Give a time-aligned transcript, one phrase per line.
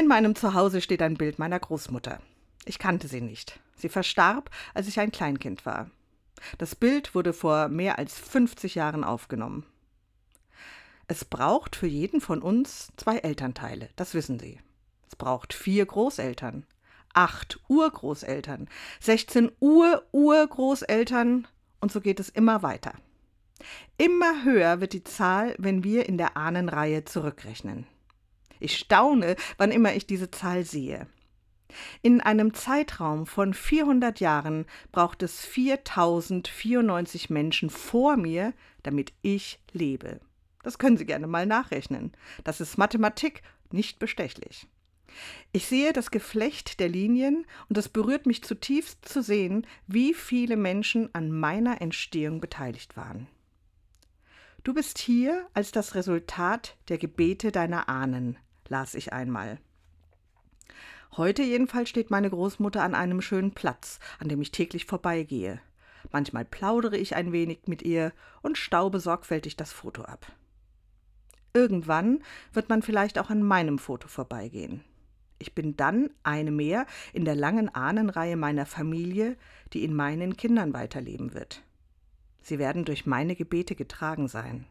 [0.00, 2.20] In meinem Zuhause steht ein Bild meiner Großmutter.
[2.64, 3.60] Ich kannte sie nicht.
[3.76, 5.90] Sie verstarb, als ich ein Kleinkind war.
[6.56, 9.66] Das Bild wurde vor mehr als 50 Jahren aufgenommen.
[11.06, 14.58] Es braucht für jeden von uns zwei Elternteile, das wissen Sie.
[15.06, 16.64] Es braucht vier Großeltern,
[17.12, 18.70] acht Urgroßeltern,
[19.00, 21.46] 16 Ur-Urgroßeltern
[21.82, 22.94] und so geht es immer weiter.
[23.98, 27.86] Immer höher wird die Zahl, wenn wir in der Ahnenreihe zurückrechnen.
[28.60, 31.06] Ich staune, wann immer ich diese Zahl sehe.
[32.02, 40.20] In einem Zeitraum von 400 Jahren braucht es 4094 Menschen vor mir, damit ich lebe.
[40.62, 42.12] Das können Sie gerne mal nachrechnen.
[42.44, 44.66] Das ist Mathematik nicht bestechlich.
[45.52, 50.56] Ich sehe das Geflecht der Linien und es berührt mich zutiefst zu sehen, wie viele
[50.56, 53.26] Menschen an meiner Entstehung beteiligt waren.
[54.62, 58.36] Du bist hier als das Resultat der Gebete deiner Ahnen,
[58.70, 59.58] las ich einmal.
[61.16, 65.60] Heute jedenfalls steht meine Großmutter an einem schönen Platz, an dem ich täglich vorbeigehe.
[66.12, 70.32] Manchmal plaudere ich ein wenig mit ihr und staube sorgfältig das Foto ab.
[71.52, 74.84] Irgendwann wird man vielleicht auch an meinem Foto vorbeigehen.
[75.40, 79.36] Ich bin dann eine mehr in der langen Ahnenreihe meiner Familie,
[79.72, 81.62] die in meinen Kindern weiterleben wird.
[82.42, 84.64] Sie werden durch meine Gebete getragen sein.